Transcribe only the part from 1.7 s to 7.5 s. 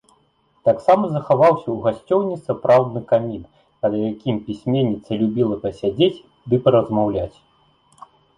ў гасцёўні сапраўдны камін, пад якім пісьменніца любіла пасядзець ды паразмаўляць.